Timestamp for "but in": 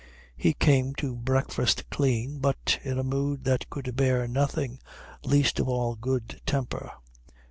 2.39-2.97